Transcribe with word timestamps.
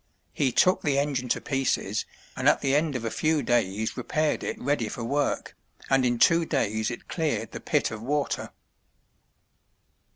He 0.33 0.51
took 0.51 0.81
the 0.81 0.97
engine 0.97 1.29
to 1.29 1.39
pieces 1.39 2.05
and 2.35 2.49
at 2.49 2.61
the 2.61 2.75
end 2.75 2.95
of 2.95 3.05
a 3.05 3.11
few 3.11 3.43
days 3.43 3.95
repaired 3.95 4.41
it 4.43 4.59
ready 4.59 4.89
for 4.89 5.03
work, 5.03 5.55
and 5.91 6.03
in 6.03 6.17
two 6.17 6.43
days 6.43 6.89
it 6.89 7.07
cleared 7.07 7.51
the 7.51 7.59
pit 7.59 7.91
of 7.91 8.01
water. 8.01 8.49